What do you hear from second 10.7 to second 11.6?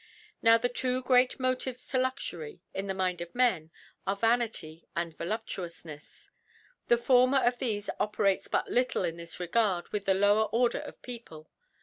of People.